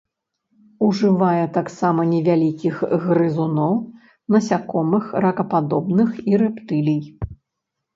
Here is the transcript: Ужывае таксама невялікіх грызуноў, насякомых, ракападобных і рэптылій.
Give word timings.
Ужывае 0.87 1.43
таксама 1.57 2.07
невялікіх 2.15 2.75
грызуноў, 3.05 3.73
насякомых, 4.33 5.17
ракападобных 5.29 6.09
і 6.29 6.47
рэптылій. 6.49 7.03